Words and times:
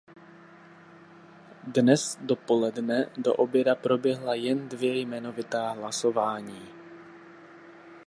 Dnes 1.67 2.17
dopoledne 2.21 3.09
do 3.17 3.33
oběda 3.33 3.75
proběhla 3.75 4.33
jen 4.33 4.69
dvě 4.69 4.99
jmenovitá 4.99 5.71
hlasování. 5.71 6.69